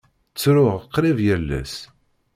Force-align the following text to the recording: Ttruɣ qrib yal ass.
Ttruɣ 0.33 0.75
qrib 0.93 1.17
yal 1.25 1.49
ass. 1.61 1.75